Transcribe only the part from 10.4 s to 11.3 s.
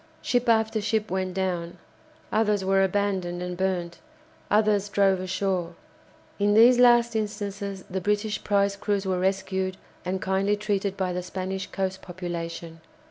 treated by the